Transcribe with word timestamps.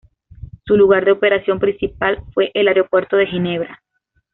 Su 0.65 0.77
lugar 0.77 1.05
de 1.05 1.11
operación 1.11 1.59
principal 1.59 2.23
fue 2.33 2.49
el 2.55 2.67
Aeropuerto 2.67 3.17
de 3.17 3.27
Ginebra. 3.27 3.83